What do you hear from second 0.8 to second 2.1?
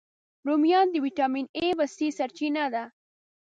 د ویټامین A، C